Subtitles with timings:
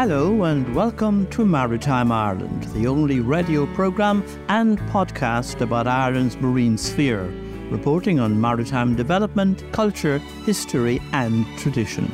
[0.00, 6.78] Hello and welcome to Maritime Ireland, the only radio programme and podcast about Ireland's marine
[6.78, 7.24] sphere,
[7.68, 12.06] reporting on maritime development, culture, history, and tradition.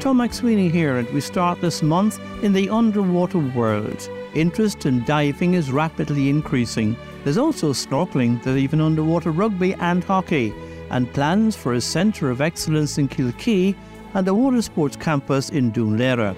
[0.00, 4.10] Tom MacSweeney here, and we start this month in the underwater world.
[4.34, 6.96] Interest in diving is rapidly increasing.
[7.22, 10.52] There's also snorkeling, there's even underwater rugby and hockey,
[10.90, 13.76] and plans for a centre of excellence in Kilkee
[14.14, 16.36] and a water sports campus in Laoghaire.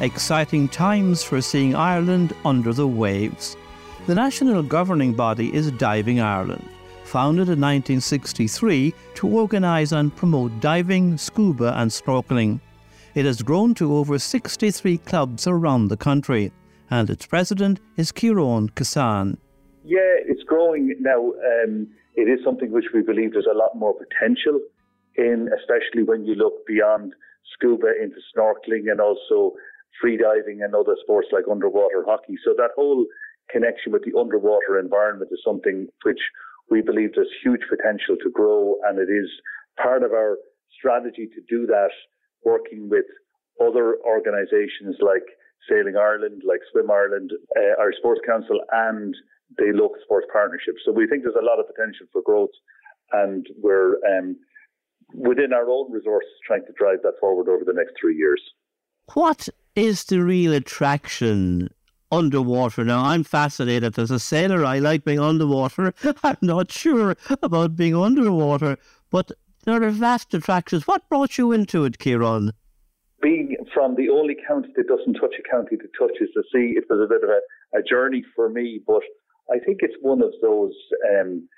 [0.00, 3.56] Exciting times for seeing Ireland under the waves.
[4.06, 6.68] The national governing body is Diving Ireland,
[7.04, 12.60] founded in 1963 to organise and promote diving, scuba, and snorkeling.
[13.14, 16.50] It has grown to over 63 clubs around the country,
[16.90, 19.38] and its president is Kieran Kissane.
[19.84, 21.32] Yeah, it's growing now.
[21.62, 21.86] Um,
[22.16, 24.58] it is something which we believe there's a lot more potential
[25.14, 27.14] in, especially when you look beyond
[27.54, 29.52] scuba into snorkeling and also
[30.02, 32.34] freediving and other sports like underwater hockey.
[32.44, 33.06] So that whole
[33.50, 36.20] connection with the underwater environment is something which
[36.70, 39.28] we believe there's huge potential to grow, and it is
[39.80, 40.38] part of our
[40.76, 41.90] strategy to do that,
[42.42, 43.04] working with
[43.60, 45.24] other organisations like
[45.68, 49.14] Sailing Ireland, like Swim Ireland, uh, our Sports Council, and
[49.56, 50.80] the local sports partnerships.
[50.84, 52.54] So we think there's a lot of potential for growth,
[53.12, 54.36] and we're um,
[55.14, 58.40] within our own resources trying to drive that forward over the next three years.
[59.12, 61.68] What is the real attraction
[62.10, 62.84] underwater?
[62.84, 64.64] Now, I'm fascinated as a sailor.
[64.64, 65.92] I like being underwater.
[66.22, 68.78] I'm not sure about being underwater,
[69.10, 69.32] but
[69.64, 70.86] there are vast attractions.
[70.86, 72.52] What brought you into it, Kieran?
[73.22, 76.84] Being from the only county that doesn't touch a county that touches the sea, it
[76.90, 79.02] was a bit of a, a journey for me, but
[79.50, 80.74] I think it's one of those
[81.18, 81.48] um,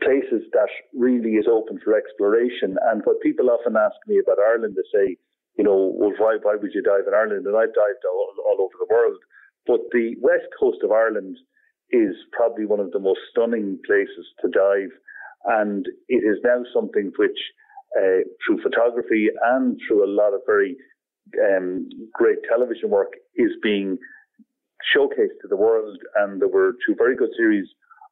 [0.00, 2.76] places that really is open for exploration.
[2.90, 5.16] And what people often ask me about Ireland, they say,
[5.56, 7.46] you know, well, why, why would you dive in Ireland?
[7.46, 9.18] And I've dived all, all over the world.
[9.66, 11.36] But the west coast of Ireland
[11.90, 14.90] is probably one of the most stunning places to dive.
[15.44, 17.38] And it is now something which,
[17.96, 20.76] uh, through photography and through a lot of very
[21.38, 23.96] um, great television work, is being
[24.94, 25.96] showcased to the world.
[26.16, 27.68] And there were two very good series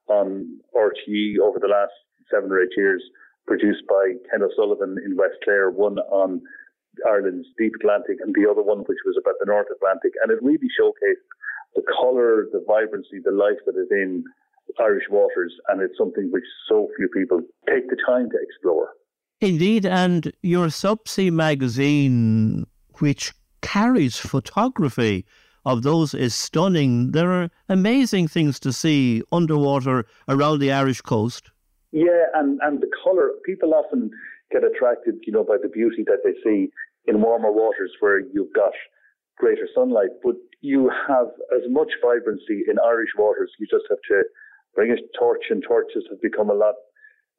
[0.08, 1.92] on RTE over the last
[2.30, 3.02] seven or eight years,
[3.46, 6.40] produced by Ken O'Sullivan in West Clare, one on
[7.06, 10.12] Ireland's deep Atlantic, and the other one which was about the North Atlantic.
[10.22, 11.26] And it really showcased
[11.74, 14.24] the colour, the vibrancy, the life that is in
[14.80, 18.90] Irish waters, and it's something which so few people take the time to explore.
[19.40, 22.64] Indeed, and your Subsea magazine,
[22.98, 25.26] which carries photography
[25.64, 27.12] of those, is stunning.
[27.12, 31.50] There are amazing things to see underwater around the Irish coast.
[31.90, 34.10] Yeah, and, and the colour, people often
[34.52, 36.70] get attracted, you know, by the beauty that they see
[37.06, 38.72] in warmer waters where you've got
[39.38, 40.10] greater sunlight.
[40.22, 43.50] But you have as much vibrancy in Irish waters.
[43.58, 44.22] You just have to
[44.74, 46.74] bring a torch, and torches have become a lot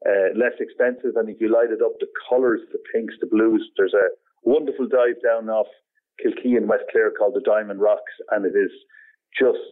[0.06, 1.16] uh, less expensive.
[1.16, 4.12] And if you light it up, the colours, the pinks, the blues, there's a
[4.44, 5.68] wonderful dive down off
[6.22, 8.72] Kilkee in West Clare called the Diamond Rocks, and it is
[9.40, 9.64] just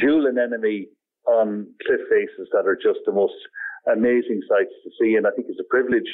[0.00, 0.86] jewel anemone
[1.26, 3.36] on cliff faces that are just the most
[3.92, 5.16] amazing sights to see.
[5.16, 6.08] And I think it's a privilege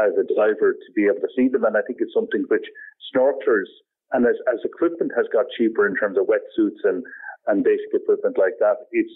[0.00, 1.64] as a diver to be able to see them.
[1.64, 2.66] And I think it's something which
[3.14, 3.68] snorkelers
[4.12, 7.02] and as, as equipment has got cheaper in terms of wetsuits and,
[7.46, 9.12] and basic equipment like that, it's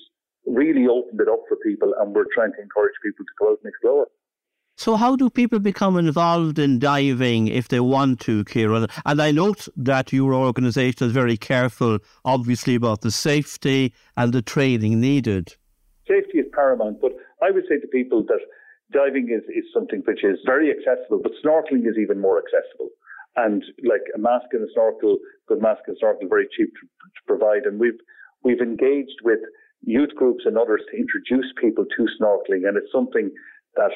[0.47, 3.59] really opened it up for people and we're trying to encourage people to go out
[3.63, 4.07] and explore.
[4.79, 8.89] So, how do people become involved in diving if they want to, Kieran?
[9.07, 14.43] And I note that your organisation is very careful, obviously, about the safety and the
[14.43, 15.57] training needed.
[16.07, 17.13] Safety is paramount, but
[17.43, 18.41] I would say to people that
[18.93, 22.91] diving is, is something which is very accessible, but snorkeling is even more accessible.
[23.37, 25.19] And like a mask and a snorkel,
[25.49, 27.65] good mask and snorkel, very cheap to, to provide.
[27.65, 28.01] And we've
[28.43, 29.41] we've engaged with
[29.83, 33.31] youth groups and others to introduce people to snorkeling, and it's something
[33.77, 33.93] that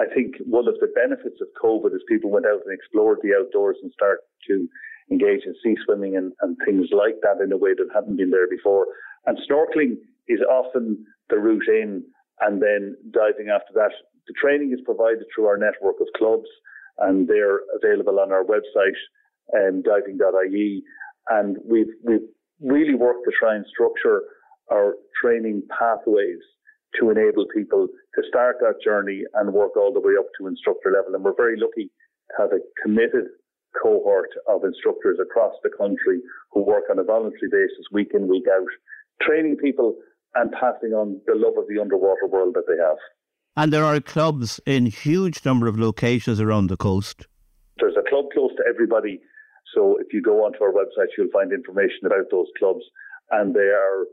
[0.00, 3.34] I think one of the benefits of COVID is people went out and explored the
[3.38, 4.68] outdoors and started to
[5.10, 8.30] engage in sea swimming and, and things like that in a way that hadn't been
[8.30, 8.86] there before.
[9.26, 9.96] And snorkeling
[10.28, 12.04] is often the route in,
[12.40, 13.92] and then diving after that
[14.28, 16.48] the training is provided through our network of clubs,
[16.98, 18.98] and they're available on our website,
[19.56, 20.82] um, diving.ie.
[21.30, 22.28] And we've we've
[22.60, 24.22] really worked to try and structure
[24.70, 26.40] our training pathways
[27.00, 30.92] to enable people to start that journey and work all the way up to instructor
[30.92, 31.14] level.
[31.14, 33.24] And we're very lucky to have a committed
[33.82, 36.20] cohort of instructors across the country
[36.52, 38.68] who work on a voluntary basis week in, week out,
[39.22, 39.96] training people
[40.34, 42.98] and passing on the love of the underwater world that they have.
[43.58, 47.26] And there are clubs in huge number of locations around the coast.
[47.80, 49.20] There's a club close to everybody.
[49.74, 52.84] So if you go onto our website, you'll find information about those clubs.
[53.32, 54.06] And they are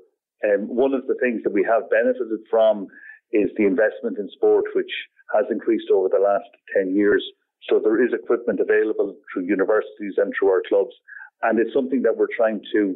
[0.50, 2.88] um, one of the things that we have benefited from
[3.34, 4.90] is the investment in sport, which
[5.36, 7.24] has increased over the last 10 years.
[7.70, 10.98] So there is equipment available through universities and through our clubs.
[11.44, 12.96] And it's something that we're trying to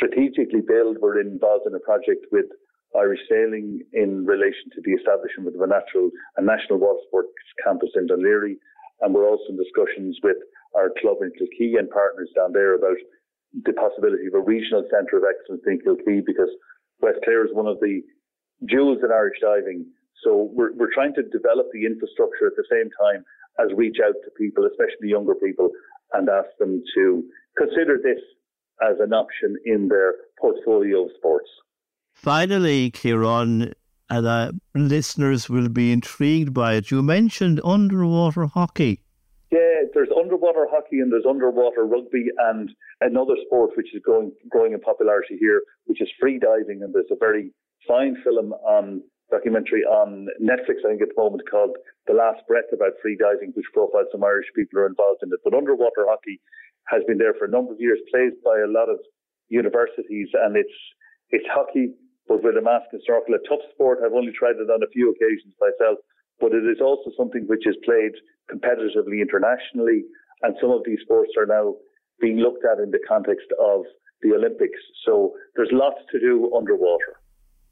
[0.00, 0.96] strategically build.
[0.96, 2.46] We're involved in a project with
[2.96, 7.30] Irish Sailing in relation to the establishment of a natural a national water sports
[7.64, 8.56] campus in Laoghaire.
[9.00, 10.36] And we're also in discussions with
[10.74, 12.98] our club in Kilkee and partners down there about
[13.64, 16.50] the possibility of a regional centre of excellence in Kilkee because
[17.00, 18.02] West Clare is one of the
[18.68, 19.86] jewels in Irish diving.
[20.22, 23.24] So we're, we're trying to develop the infrastructure at the same time
[23.58, 25.70] as reach out to people, especially younger people,
[26.12, 27.24] and ask them to
[27.56, 28.20] consider this
[28.82, 31.48] as an option in their portfolio of sports.
[32.20, 33.72] Finally, Kieran,
[34.10, 36.90] and uh, listeners will be intrigued by it.
[36.90, 39.00] You mentioned underwater hockey.
[39.50, 42.68] Yeah, there's underwater hockey and there's underwater rugby and
[43.00, 46.82] another sport which is growing growing in popularity here, which is free diving.
[46.82, 47.54] And there's a very
[47.88, 49.00] fine film on
[49.30, 51.74] documentary on Netflix, I think at the moment, called
[52.06, 55.32] The Last Breath about free diving, which profiles some Irish people who are involved in
[55.32, 55.40] it.
[55.42, 56.38] But underwater hockey
[56.88, 58.98] has been there for a number of years, played by a lot of
[59.48, 60.76] universities, and it's
[61.30, 61.94] it's hockey,
[62.30, 63.34] but with a mask and snorkel.
[63.34, 63.98] A tough sport.
[64.06, 65.98] I've only tried it on a few occasions myself,
[66.38, 68.14] but it is also something which is played
[68.46, 70.06] competitively internationally,
[70.42, 71.74] and some of these sports are now
[72.20, 73.82] being looked at in the context of
[74.22, 74.78] the Olympics.
[75.04, 77.18] So there's lots to do underwater.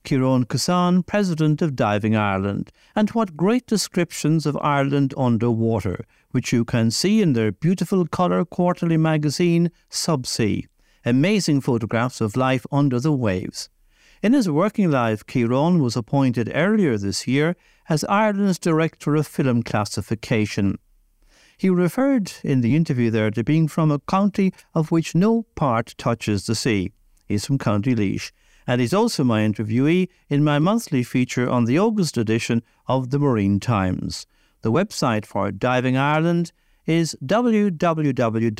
[0.02, 6.64] Kieran Kissane, President of Diving Ireland, and what great descriptions of Ireland underwater, which you
[6.64, 10.66] can see in their beautiful colour quarterly magazine, Subsea.
[11.04, 13.68] Amazing photographs of life under the waves.
[14.20, 17.54] In his working life, Kieran was appointed earlier this year
[17.88, 20.78] as Ireland's Director of Film Classification.
[21.56, 25.94] He referred in the interview there to being from a county of which no part
[25.98, 26.92] touches the sea.
[27.26, 28.32] He's from County Laois,
[28.66, 33.20] and he's also my interviewee in my monthly feature on the August edition of the
[33.20, 34.26] Marine Times.
[34.62, 36.50] The website for Diving Ireland
[36.86, 38.52] is www.diving.ie.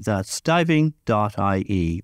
[0.00, 2.02] That's diving.ie.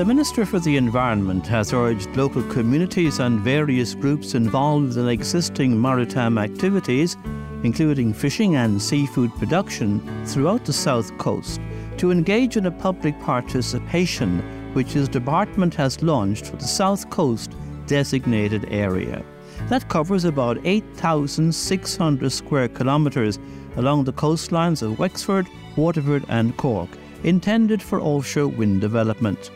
[0.00, 5.78] The Minister for the Environment has urged local communities and various groups involved in existing
[5.78, 7.18] maritime activities,
[7.64, 11.60] including fishing and seafood production throughout the south coast,
[11.98, 14.38] to engage in a public participation
[14.72, 17.54] which his department has launched for the south coast
[17.84, 19.22] designated area.
[19.68, 23.38] That covers about 8,600 square kilometres
[23.76, 25.46] along the coastlines of Wexford,
[25.76, 26.88] Waterford, and Cork,
[27.22, 29.50] intended for offshore wind development.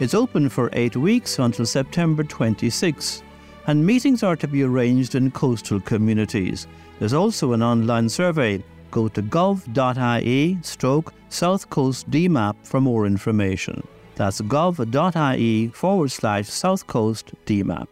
[0.00, 3.24] It's open for eight weeks until September 26,
[3.66, 6.68] and meetings are to be arranged in coastal communities.
[7.00, 8.62] There's also an online survey.
[8.92, 13.82] Go to gov.ie stroke South Coast DMAP for more information.
[14.14, 17.88] That's gov.ie forward slash South Coast DMAP.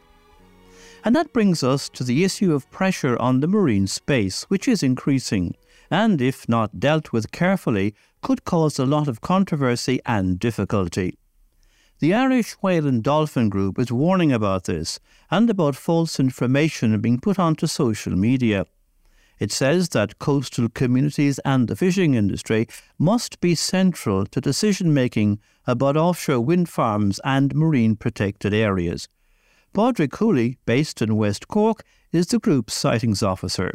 [1.05, 4.85] And that brings us to the issue of pressure on the marine space, which is
[4.85, 5.57] increasing,
[5.91, 11.19] and if not dealt with carefully, could cause a lot of controversy and difficulty.
[11.99, 15.01] The Irish Whale and Dolphin Group is warning about this
[15.31, 18.67] and about false information being put onto social media.
[19.39, 25.41] It says that coastal communities and the fishing industry must be central to decision making
[25.67, 29.09] about offshore wind farms and marine protected areas.
[29.73, 33.73] Padraig Whooley, based in West Cork, is the group's sightings officer.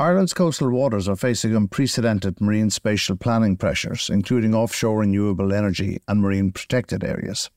[0.00, 6.20] Ireland's coastal waters are facing unprecedented marine spatial planning pressures, including offshore renewable energy and
[6.20, 7.50] marine protected areas,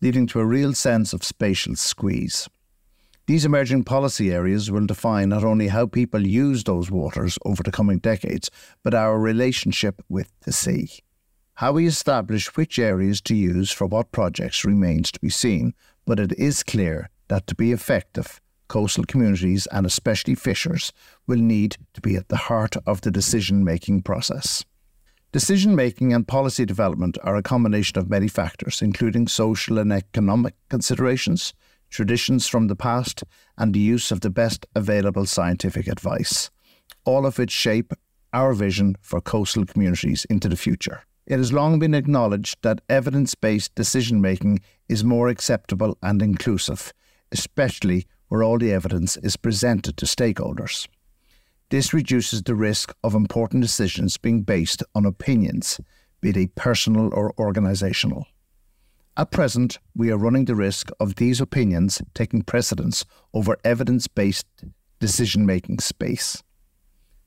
[0.00, 2.48] leading to a real sense of spatial squeeze.
[3.26, 7.70] These emerging policy areas will define not only how people use those waters over the
[7.70, 8.50] coming decades,
[8.82, 10.90] but our relationship with the sea.
[11.56, 15.74] How we establish which areas to use for what projects remains to be seen,
[16.06, 20.92] but it is clear that to be effective, coastal communities and especially fishers
[21.26, 24.64] will need to be at the heart of the decision making process.
[25.32, 30.54] Decision making and policy development are a combination of many factors, including social and economic
[30.68, 31.54] considerations,
[31.90, 33.24] traditions from the past,
[33.58, 36.50] and the use of the best available scientific advice,
[37.04, 37.92] all of which shape
[38.32, 41.02] our vision for coastal communities into the future.
[41.26, 46.92] It has long been acknowledged that evidence based decision making is more acceptable and inclusive,
[47.32, 50.88] especially where all the evidence is presented to stakeholders.
[51.70, 55.80] This reduces the risk of important decisions being based on opinions,
[56.20, 58.24] be they personal or organisational.
[59.16, 64.48] At present, we are running the risk of these opinions taking precedence over evidence based
[64.98, 66.42] decision making space.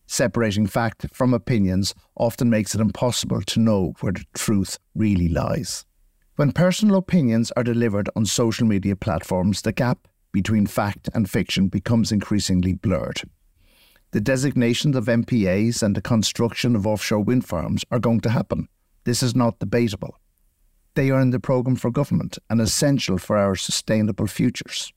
[0.07, 5.85] Separating fact from opinions often makes it impossible to know where the truth really lies.
[6.35, 11.67] When personal opinions are delivered on social media platforms, the gap between fact and fiction
[11.67, 13.21] becomes increasingly blurred.
[14.11, 18.67] The designations of MPAs and the construction of offshore wind farms are going to happen.
[19.03, 20.17] This is not debatable.
[20.95, 24.91] They are in the programme for government and essential for our sustainable futures.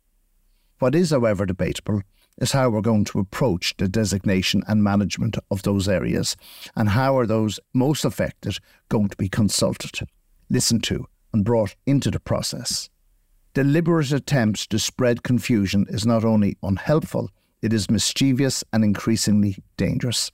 [0.78, 2.02] What is, however, debatable
[2.38, 6.36] is how we're going to approach the designation and management of those areas
[6.74, 8.58] and how are those most affected
[8.88, 10.08] going to be consulted,
[10.48, 12.88] listened to, and brought into the process.
[13.52, 17.30] Deliberate attempts to spread confusion is not only unhelpful,
[17.60, 20.30] it is mischievous and increasingly dangerous.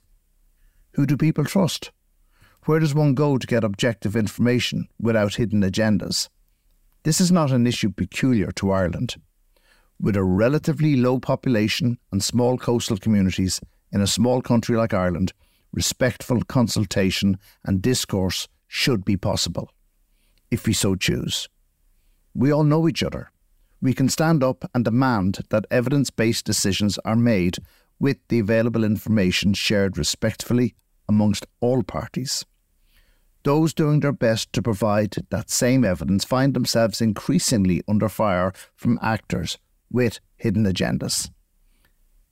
[0.93, 1.91] Who do people trust?
[2.65, 6.29] Where does one go to get objective information without hidden agendas?
[7.03, 9.15] This is not an issue peculiar to Ireland.
[9.99, 13.59] With a relatively low population and small coastal communities
[13.91, 15.33] in a small country like Ireland,
[15.73, 19.71] respectful consultation and discourse should be possible,
[20.51, 21.49] if we so choose.
[22.37, 23.31] We all know each other
[23.81, 27.57] we can stand up and demand that evidence based decisions are made
[27.99, 30.75] with the available information shared respectfully
[31.07, 32.45] amongst all parties.
[33.43, 38.99] Those doing their best to provide that same evidence find themselves increasingly under fire from
[39.01, 39.57] actors
[39.89, 41.29] with hidden agendas.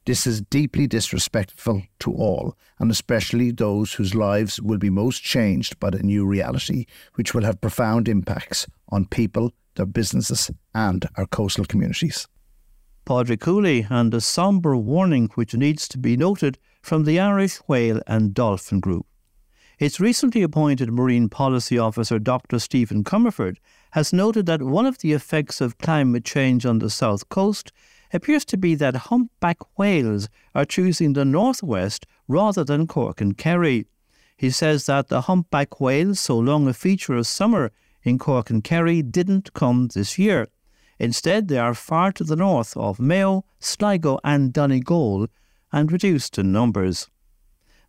[0.05, 5.79] This is deeply disrespectful to all, and especially those whose lives will be most changed
[5.79, 6.85] by the new reality,
[7.15, 12.27] which will have profound impacts on people their businesses, and our coastal communities.
[13.05, 18.01] Padraig Whooley and a sombre warning which needs to be noted from the Irish Whale
[18.07, 19.05] and Dolphin Group.
[19.77, 22.59] Its recently appointed Marine Policy Officer Dr.
[22.59, 23.57] Stephen Comerford
[23.91, 27.71] has noted that one of the effects of climate change on the south coast
[28.13, 33.85] appears to be that humpback whales are choosing the northwest rather than Cork and Kerry.
[34.37, 37.71] He says that the humpback whale, so long a feature of summer
[38.05, 40.47] in Cork and Kerry didn't come this year.
[40.99, 45.27] Instead, they are far to the north of Mayo, Sligo, and Donegal
[45.71, 47.09] and reduced in numbers.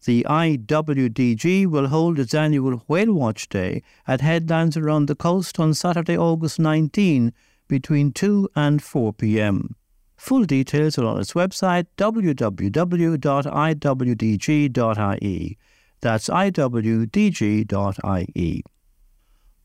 [0.05, 5.75] The IWDG will hold its annual Whale Watch Day at headlands around the coast on
[5.75, 7.33] Saturday, August 19
[7.69, 9.75] between 2 and 4 pm.
[10.17, 12.39] Full details are on its website www.iwdg.ie.
[16.01, 17.65] That's iwdg.ie.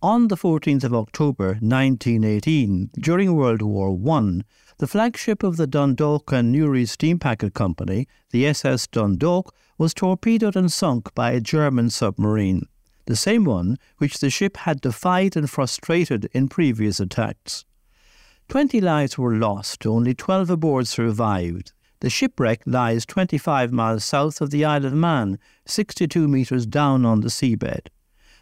[0.03, 4.41] On the 14th of October 1918, during World War I,
[4.79, 10.55] the flagship of the Dundalk and Newry Steam Packet Company, the SS Dundalk, was torpedoed
[10.55, 12.63] and sunk by a German submarine,
[13.05, 17.63] the same one which the ship had defied and frustrated in previous attacks.
[18.49, 21.73] Twenty lives were lost, only 12 aboard survived.
[21.99, 27.21] The shipwreck lies 25 miles south of the Isle of Man, 62 metres down on
[27.21, 27.89] the seabed.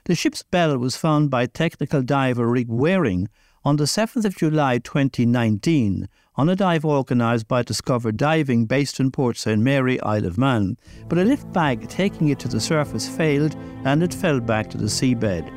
[0.09, 3.29] The ship's bell was found by technical diver Rick Waring
[3.63, 9.11] on the 7th of July 2019 on a dive organised by Discover Diving based in
[9.11, 10.77] Port St Mary, Isle of Man,
[11.09, 14.79] but a lift bag taking it to the surface failed and it fell back to
[14.79, 15.47] the seabed.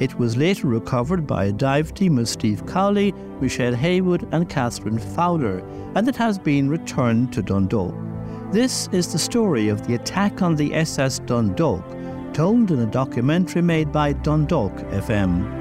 [0.00, 5.00] It was later recovered by a dive team of Steve Cowley, Michelle Haywood, and Catherine
[5.00, 7.96] Fowler, and it has been returned to Dundalk.
[8.52, 11.84] This is the story of the attack on the SS Dundalk,
[12.32, 15.58] told in a documentary made by Dundalk FM.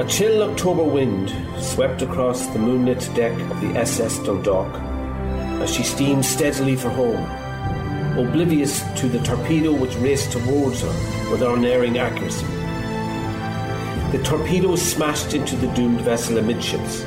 [0.00, 4.74] A chill October wind swept across the moonlit deck of the SS Dundalk
[5.62, 7.24] as she steamed steadily for home,
[8.18, 12.46] oblivious to the torpedo which raced towards her with unerring accuracy.
[14.10, 17.04] The torpedo smashed into the doomed vessel amidships,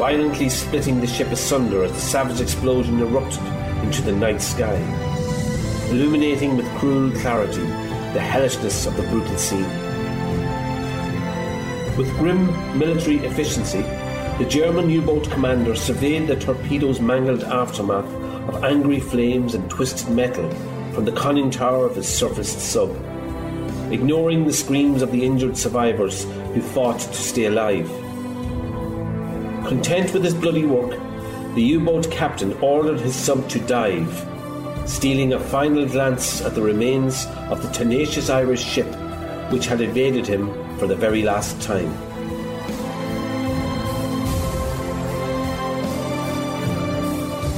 [0.00, 3.44] violently splitting the ship asunder as the savage explosion erupted
[3.84, 4.74] into the night sky,
[5.90, 7.60] illuminating with cruel clarity
[8.14, 9.68] the hellishness of the brutal scene.
[11.98, 12.46] With grim
[12.78, 13.82] military efficiency,
[14.38, 18.10] the German U boat commander surveyed the torpedo's mangled aftermath
[18.48, 20.50] of angry flames and twisted metal
[20.94, 22.88] from the conning tower of his surfaced sub,
[23.92, 28.09] ignoring the screams of the injured survivors who fought to stay alive.
[29.70, 30.98] Content with his bloody work,
[31.54, 34.26] the U boat captain ordered his sub to dive,
[34.84, 38.88] stealing a final glance at the remains of the tenacious Irish ship
[39.52, 41.88] which had evaded him for the very last time.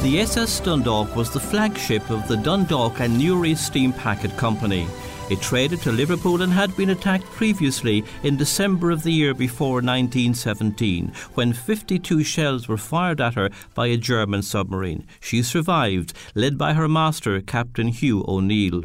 [0.02, 4.86] The SS Dundalk was the flagship of the Dundalk and Newry Steam Packet Company.
[5.32, 9.76] It traded to Liverpool and had been attacked previously in December of the year before
[9.76, 15.06] 1917, when 52 shells were fired at her by a German submarine.
[15.20, 18.82] She survived, led by her master, Captain Hugh O'Neill.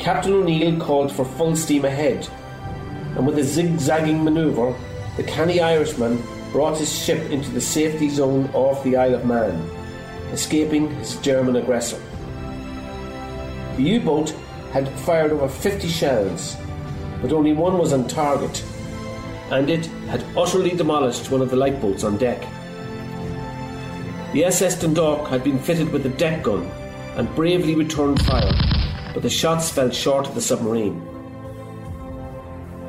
[0.00, 2.28] Captain O'Neill called for full steam ahead,
[3.14, 4.74] and with a zigzagging manoeuvre,
[5.16, 6.20] the canny Irishman
[6.50, 9.85] brought his ship into the safety zone off the Isle of Man,
[10.36, 11.98] escaping his German aggressor.
[13.76, 14.34] The U boat
[14.70, 16.56] had fired over 50 shells,
[17.22, 18.62] but only one was on target,
[19.50, 22.42] and it had utterly demolished one of the lifeboats on deck.
[24.34, 26.66] The SS Dundalk had been fitted with a deck gun
[27.16, 28.52] and bravely returned fire,
[29.14, 31.00] but the shots fell short of the submarine.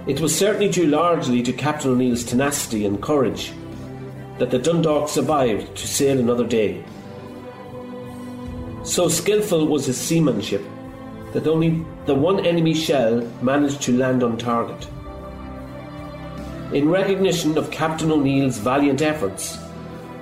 [0.06, 3.54] It was certainly due largely to Captain O'Neill's tenacity and courage
[4.38, 6.84] that the Dundalk survived to sail another day.
[8.88, 10.64] So skilful was his seamanship
[11.34, 14.88] that only the one enemy shell managed to land on target.
[16.72, 19.58] In recognition of Captain O'Neill's valiant efforts,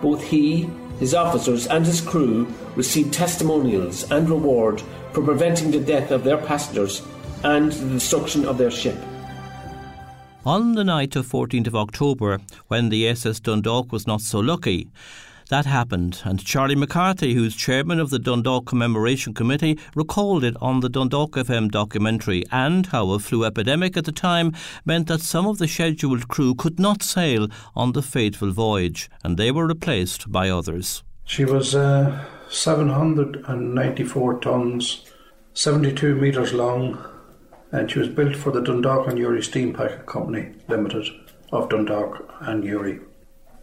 [0.01, 0.67] both he,
[0.99, 4.81] his officers, and his crew received testimonials and reward
[5.13, 7.03] for preventing the death of their passengers
[7.43, 8.97] and the destruction of their ship.
[10.43, 14.89] On the night of 14th of October, when the SS Dundalk was not so lucky,
[15.49, 20.79] that happened, and Charlie McCarthy, who's chairman of the Dundalk Commemoration Committee, recalled it on
[20.79, 24.53] the Dundalk FM documentary and how a flu epidemic at the time
[24.85, 29.37] meant that some of the scheduled crew could not sail on the fateful voyage, and
[29.37, 31.03] they were replaced by others.
[31.25, 35.05] She was uh, 794 tons,
[35.53, 37.03] 72 metres long,
[37.71, 41.07] and she was built for the Dundalk and Newry Steam Packet Company Limited
[41.51, 42.99] of Dundalk and Newry.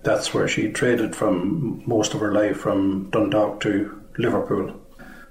[0.03, 4.81] That's where she traded from most of her life from Dundalk to Liverpool.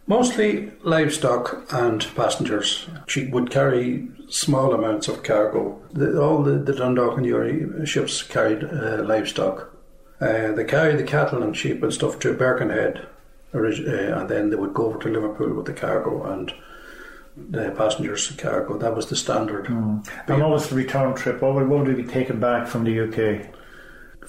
[0.07, 2.87] Mostly livestock and passengers.
[3.07, 5.81] She would carry small amounts of cargo.
[5.93, 9.73] The, all the, the Dundalk and Newry ships carried uh, livestock.
[10.19, 13.07] Uh, they carried the cattle and sheep and stuff to Birkenhead,
[13.53, 16.53] uh, and then they would go over to Liverpool with the cargo and
[17.35, 18.77] the passengers cargo.
[18.77, 19.65] That was the standard.
[19.65, 20.07] Mm.
[20.27, 21.41] And what was the return trip?
[21.41, 23.60] What would, what would be taken back from the UK?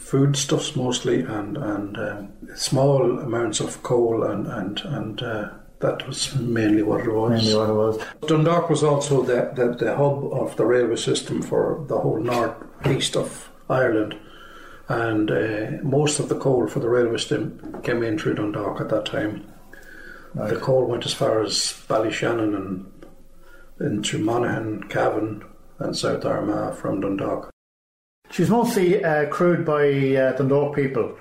[0.02, 6.34] Foodstuffs mostly, and and um, small amounts of coal, and and and uh, that was
[6.36, 7.30] mainly what it was.
[7.30, 7.98] Mainly what it was.
[8.26, 12.54] Dundalk was also the, the, the hub of the railway system for the whole north
[12.86, 14.16] east of Ireland,
[14.88, 18.90] and uh, most of the coal for the railway system came in through Dundalk at
[18.90, 19.46] that time.
[20.34, 20.54] Right.
[20.54, 22.88] The coal went as far as Ballyshannon and
[23.80, 25.44] into Monaghan, Cavan,
[25.78, 27.51] and South Armagh from Dundalk.
[28.32, 31.18] She's mostly uh, crewed by uh, Dundalk people.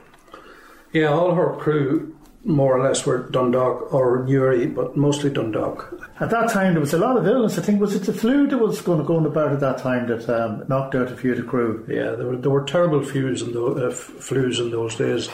[0.93, 5.93] Yeah, all her crew more or less were Dundalk or Newry, but mostly Dundalk.
[6.21, 7.59] At that time, there was a lot of illness.
[7.59, 10.27] I think was it the flu that was going going about at that time that
[10.29, 11.85] um, knocked out a few of the crew.
[11.87, 15.29] Yeah, there were there were terrible flus in, the, uh, flus in those days,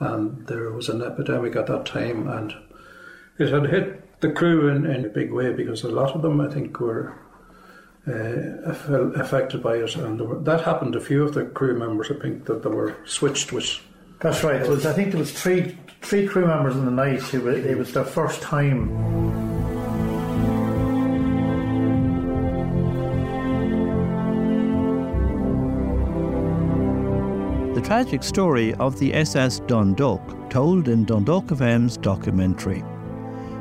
[0.00, 2.54] and there was an epidemic at that time, and
[3.38, 6.40] it had hit the crew in, in a big way because a lot of them,
[6.40, 7.14] I think, were
[8.10, 10.96] uh, affected by it, and were, that happened.
[10.96, 13.80] A few of the crew members, I think, that they were switched with.
[14.20, 14.66] That's right.
[14.68, 17.76] Was, I think there was three three crew members in the night who were, it
[17.76, 18.88] was their first time.
[27.74, 32.82] The tragic story of the SS Dundalk, told in Dundalk FM's documentary.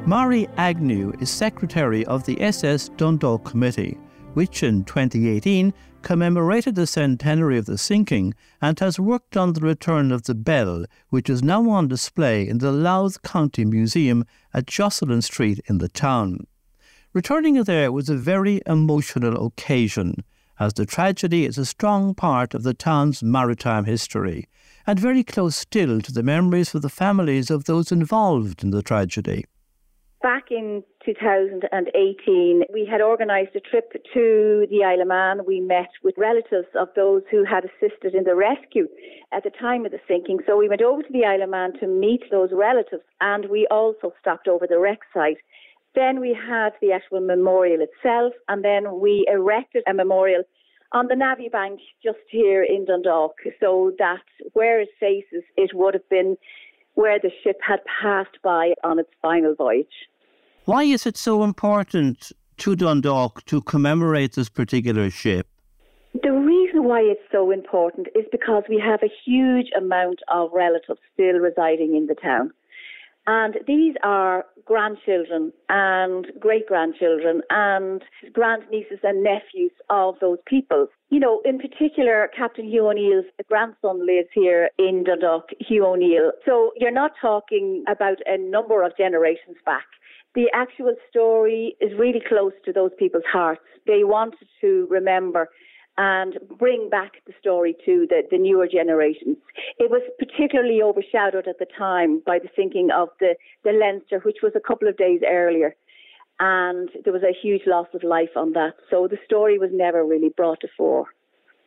[0.06, 3.98] Mary Agnew is secretary of the SS Dundalk Committee,
[4.34, 10.12] which in 2018 commemorated the centenary of the sinking and has worked on the return
[10.12, 15.22] of the bell, which is now on display in the Louth County Museum at Jocelyn
[15.22, 16.46] Street in the town.
[17.13, 20.24] Returning there was a very emotional occasion,
[20.60, 24.48] as the tragedy is a strong part of the town's maritime history,
[24.86, 28.84] and very close still to the memories of the families of those involved in the
[28.84, 29.46] tragedy.
[30.21, 35.45] Back in 2018, we had organised a trip to the Isle of Man.
[35.47, 38.89] We met with relatives of those who had assisted in the rescue
[39.32, 40.39] at the time of the sinking.
[40.45, 43.65] So we went over to the Isle of Man to meet those relatives and we
[43.71, 45.38] also stopped over the wreck site.
[45.95, 50.43] Then we had the actual memorial itself and then we erected a memorial
[50.91, 55.93] on the Navvy Bank just here in Dundalk so that where it faces, it would
[55.93, 56.36] have been
[56.95, 60.09] where the ship had passed by on its final voyage.
[60.69, 65.47] Why is it so important to Dundalk to commemorate this particular ship?
[66.13, 70.99] The reason why it's so important is because we have a huge amount of relatives
[71.12, 72.51] still residing in the town.
[73.25, 80.86] And these are grandchildren and great grandchildren and grandnieces and nephews of those people.
[81.10, 86.32] You know, in particular, Captain Hugh O'Neill's grandson lives here in Dundalk, Hugh O'Neill.
[86.45, 89.86] So you're not talking about a number of generations back.
[90.36, 93.62] The actual story is really close to those people's hearts.
[93.88, 95.50] They wanted to remember
[95.98, 99.38] and bring back the story to the, the newer generations.
[99.80, 104.38] It was particularly overshadowed at the time by the sinking of the, the Leinster, which
[104.42, 105.76] was a couple of days earlier.
[106.39, 108.76] And there was a huge loss of life on that.
[108.89, 111.08] So the story was never really brought to fore.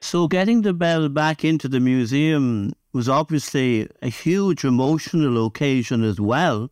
[0.01, 6.19] So getting the bell back into the museum was obviously a huge emotional occasion as
[6.19, 6.71] well.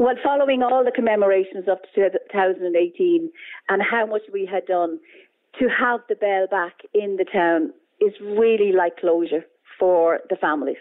[0.00, 3.30] Well, following all the commemorations of 2018
[3.68, 4.98] and how much we had done,
[5.58, 9.44] to have the bell back in the town is really like closure
[9.78, 10.78] for the families.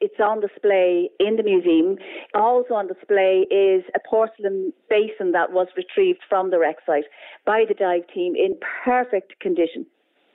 [0.00, 1.96] It's on display in the museum.
[2.34, 7.06] Also on display is a porcelain basin that was retrieved from the wreck site
[7.44, 9.86] by the dive team in perfect condition.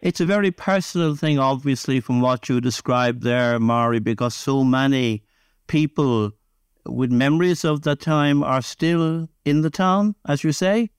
[0.01, 5.23] It's a very personal thing, obviously, from what you described there, Mari, because so many
[5.67, 6.33] people
[6.85, 10.89] with memories of that time are still in the town, as you say.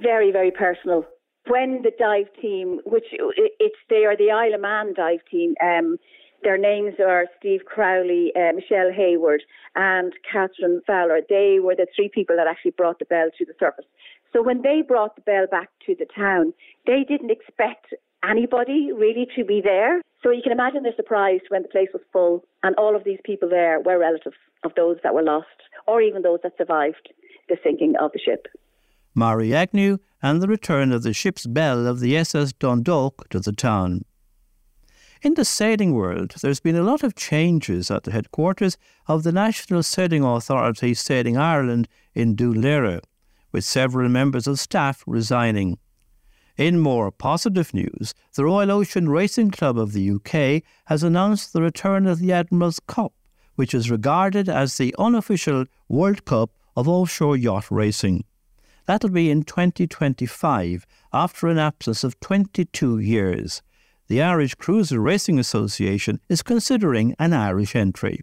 [0.00, 1.04] Very, very personal
[1.50, 5.96] when the dive team, which it's they are the Isle of Man dive team, um,
[6.42, 9.42] their names are Steve Crowley, uh, Michelle Hayward,
[9.74, 11.20] and Catherine Fowler.
[11.28, 13.84] They were the three people that actually brought the bell to the surface.
[14.32, 16.54] So when they brought the bell back to the town,
[16.86, 20.00] they didn't expect anybody really to be there.
[20.22, 23.20] So you can imagine their surprise when the place was full and all of these
[23.24, 25.46] people there were relatives of those that were lost
[25.86, 27.08] or even those that survived
[27.48, 28.46] the sinking of the ship.
[29.14, 33.52] Mari Agnew and the return of the ship's bell of the SS Dundalk to the
[33.52, 34.04] town.
[35.22, 39.32] In the sailing world, there's been a lot of changes at the headquarters of the
[39.32, 43.00] National Sailing Authority Sailing Ireland in Dún
[43.52, 45.78] with several members of staff resigning.
[46.56, 51.62] In more positive news, the Royal Ocean Racing Club of the UK has announced the
[51.62, 53.12] return of the Admiral's Cup,
[53.54, 58.24] which is regarded as the unofficial World Cup of offshore yacht racing.
[58.86, 63.62] That'll be in 2025, after an absence of 22 years.
[64.08, 68.20] The Irish Cruiser Racing Association is considering an Irish entry.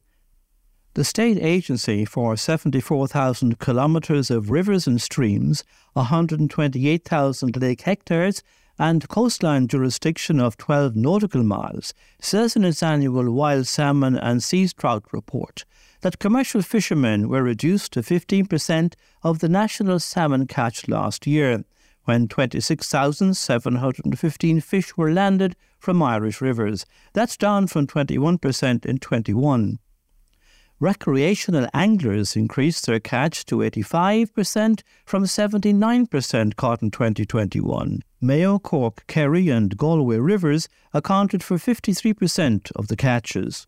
[0.97, 8.41] The state agency for 74,000 kilometres of rivers and streams, 128,000 lake hectares,
[8.79, 14.67] and coastline jurisdiction of 12 nautical miles says in its annual wild salmon and sea
[14.69, 15.65] trout report
[16.01, 21.63] that commercial fishermen were reduced to 15% of the national salmon catch last year,
[22.05, 26.87] when 26,715 fish were landed from Irish rivers.
[27.13, 29.77] That's down from 21% in 21.
[30.79, 38.03] Recreational anglers increased their catch to 85% from 79% caught in 2021.
[38.21, 43.65] Mayo, Cork, Kerry, and Galway rivers accounted for 53% of the catches.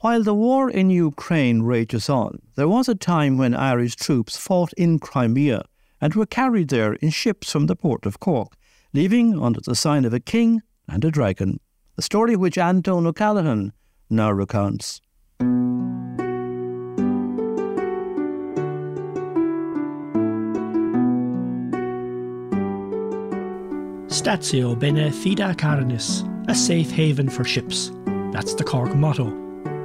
[0.00, 4.74] While the war in Ukraine rages on, there was a time when Irish troops fought
[4.74, 5.64] in Crimea
[6.02, 8.56] and were carried there in ships from the port of Cork,
[8.92, 11.60] leaving under the sign of a king and a dragon,
[11.96, 13.72] a story which Anton O'Callaghan
[14.10, 15.00] now recounts.
[24.14, 27.90] Statio bene fida carinis, a safe haven for ships.
[28.30, 29.28] That's the Cork motto.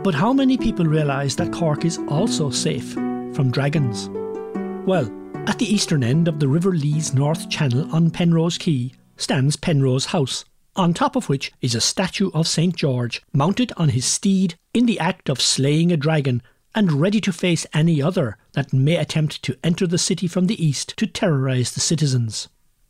[0.03, 4.07] But how many people realise that Cork is also safe from dragons?
[4.87, 5.11] Well,
[5.47, 10.05] at the eastern end of the River Lee's North Channel on Penrose Quay stands Penrose
[10.05, 14.59] House, on top of which is a statue of St George mounted on his steed
[14.75, 16.43] in the act of slaying a dragon
[16.75, 20.63] and ready to face any other that may attempt to enter the city from the
[20.63, 22.47] east to terrorise the citizens.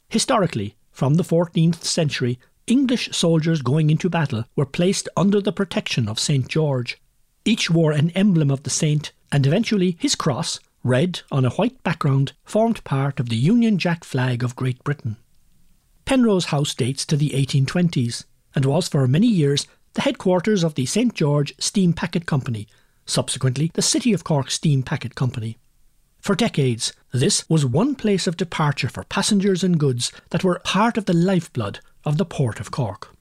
[0.10, 6.09] Historically, from the 14th century, English soldiers going into battle were placed under the protection
[6.09, 6.45] of St.
[6.49, 6.97] George.
[7.45, 11.81] Each wore an emblem of the saint, and eventually his cross, red on a white
[11.83, 15.15] background, formed part of the Union Jack flag of Great Britain.
[16.03, 20.85] Penrose House dates to the 1820s and was for many years the headquarters of the
[20.85, 21.13] St.
[21.13, 22.67] George Steam Packet Company,
[23.05, 25.57] subsequently the City of Cork Steam Packet Company.
[26.19, 30.97] For decades, this was one place of departure for passengers and goods that were part
[30.97, 33.15] of the lifeblood of the port of Cork.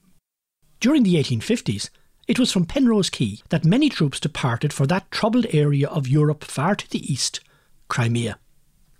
[0.80, 1.90] During the 1850s,
[2.26, 6.44] it was from Penrose Quay that many troops departed for that troubled area of Europe
[6.44, 7.40] far to the east,
[7.88, 8.38] Crimea.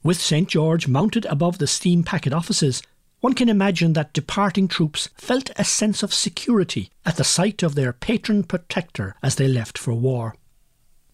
[0.03, 2.83] With St George mounted above the steam packet offices,
[3.21, 7.75] one can imagine that departing troops felt a sense of security at the sight of
[7.75, 10.37] their patron protector as they left for war.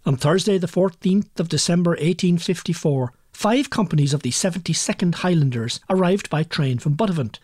[0.07, 6.43] On Thursday, the 14th of December 1854, five companies of the 72nd Highlanders arrived by
[6.43, 7.39] train from Buttevant,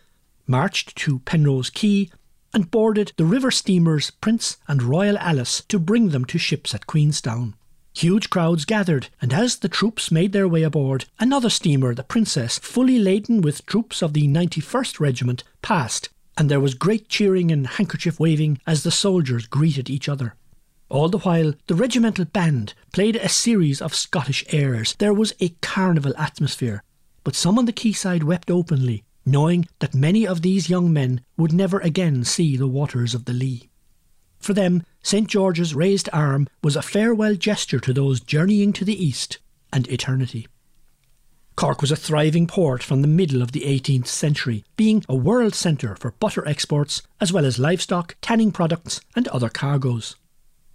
[0.47, 2.11] marched to Penrose Quay,
[2.53, 6.87] and boarded the river steamers Prince and Royal Alice to bring them to ships at
[6.87, 7.55] Queenstown.
[7.95, 12.59] Huge crowds gathered, and as the troops made their way aboard, another steamer, the Princess,
[12.59, 17.67] fully laden with troops of the 91st Regiment, passed, and there was great cheering and
[17.67, 20.35] handkerchief waving as the soldiers greeted each other.
[20.91, 24.97] All the while, the regimental band played a series of Scottish airs.
[24.99, 26.83] There was a carnival atmosphere,
[27.23, 31.53] but some on the quayside wept openly, knowing that many of these young men would
[31.53, 33.71] never again see the waters of the Lee.
[34.41, 35.29] For them, St.
[35.29, 39.39] George's raised arm was a farewell gesture to those journeying to the east
[39.73, 40.49] and eternity.
[41.55, 45.55] Cork was a thriving port from the middle of the 18th century, being a world
[45.55, 50.17] centre for butter exports as well as livestock, tanning products, and other cargoes.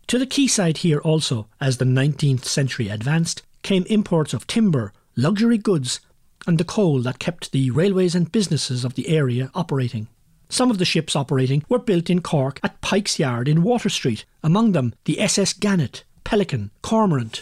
[0.08, 5.58] To the quayside here also, as the 19th century advanced, came imports of timber, luxury
[5.58, 6.00] goods,
[6.46, 10.08] and the coal that kept the railways and businesses of the area operating.
[10.48, 14.26] Some of the ships operating were built in Cork at Pike's Yard in Water Street,
[14.44, 17.42] among them the SS Gannet, Pelican, Cormorant.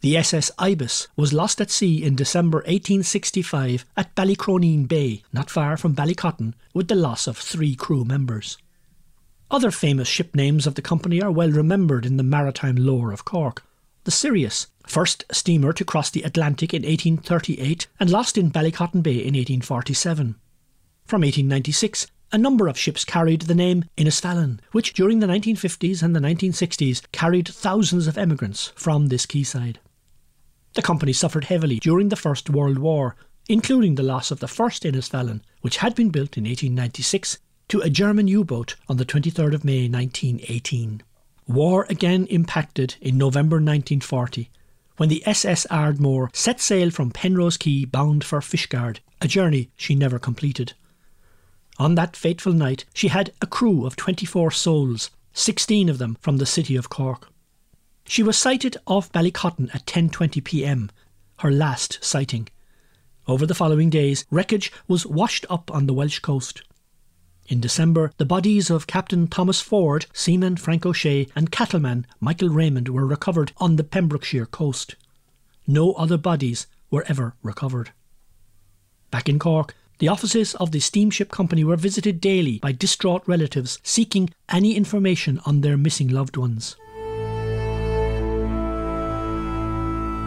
[0.00, 5.76] The SS Ibis was lost at sea in December 1865 at Ballycroneen Bay, not far
[5.76, 8.58] from Ballycotton, with the loss of three crew members.
[9.50, 13.24] Other famous ship names of the company are well remembered in the maritime lore of
[13.24, 13.64] Cork.
[14.04, 19.16] The Sirius, first steamer to cross the Atlantic in 1838 and lost in Ballycotton Bay
[19.16, 20.36] in 1847.
[21.04, 26.14] From 1896, a number of ships carried the name Innisfallen, which during the 1950s and
[26.14, 29.80] the 1960s carried thousands of emigrants from this quayside.
[30.74, 33.16] The company suffered heavily during the First World War,
[33.48, 37.38] including the loss of the first Innisfallen, which had been built in 1896,
[37.70, 41.04] to a German U boat on the 23rd of May 1918.
[41.46, 44.50] War again impacted in November 1940
[44.96, 49.94] when the SS Ardmore set sail from Penrose Quay bound for Fishguard, a journey she
[49.94, 50.72] never completed.
[51.78, 56.38] On that fateful night, she had a crew of 24 souls, 16 of them from
[56.38, 57.28] the city of Cork.
[58.04, 60.90] She was sighted off Ballycotton at 10:20 p.m.,
[61.38, 62.48] her last sighting.
[63.28, 66.62] Over the following days, wreckage was washed up on the Welsh coast.
[67.50, 72.88] In December, the bodies of Captain Thomas Ford, seaman Frank O'Shea, and cattleman Michael Raymond
[72.88, 74.94] were recovered on the Pembrokeshire coast.
[75.66, 77.90] No other bodies were ever recovered.
[79.10, 83.80] Back in Cork, the offices of the steamship company were visited daily by distraught relatives
[83.82, 86.76] seeking any information on their missing loved ones.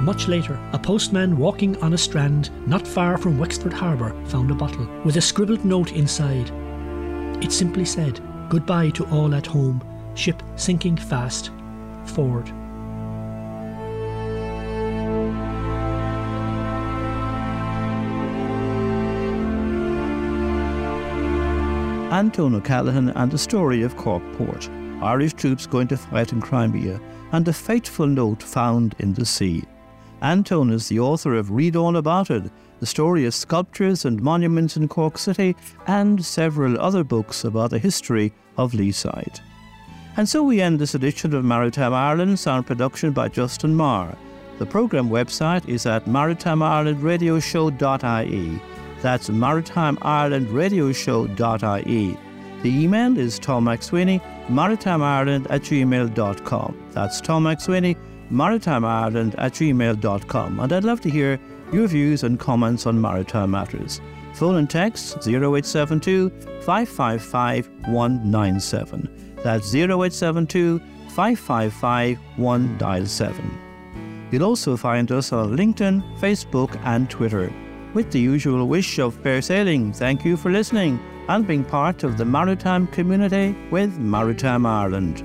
[0.04, 4.56] Much later, a postman walking on a strand not far from Wexford Harbour found a
[4.56, 6.52] bottle with a scribbled note inside.
[7.44, 9.84] It simply said, Goodbye to all at home,
[10.16, 11.52] ship sinking fast,
[12.06, 12.48] Ford.
[22.14, 24.70] Anton O'Callaghan and the story of Cork Port,
[25.02, 27.02] Irish troops going to fight in Crimea,
[27.34, 29.64] and a fateful note found in the sea.
[30.22, 32.50] Anton is the author of Read All About It,
[32.84, 35.56] the story of sculptures and monuments in Cork City,
[35.88, 39.40] and several other books about the history of Leeside.
[40.18, 44.18] And so we end this edition of Maritime Ireland, sound production by Justin Marr.
[44.60, 48.62] The programme website is at maritimeIrelandRadioshow.ie.
[49.02, 52.18] That's maritimeIrelandRadioshow.ie.
[52.64, 56.90] The email is Tom maritimeIreland at gmail.com.
[56.92, 60.60] That's Tom maritimeIreland at gmail.com.
[60.60, 61.40] And I'd love to hear
[61.74, 64.00] your views and comments on maritime matters.
[64.34, 66.30] Phone and text 0872
[66.62, 69.36] 555 197.
[69.44, 73.60] That's 0872 555 197.
[74.32, 77.54] You'll also find us on LinkedIn, Facebook, and Twitter.
[77.94, 82.18] With the usual wish of fair sailing, thank you for listening and being part of
[82.18, 85.24] the maritime community with Maritime Ireland.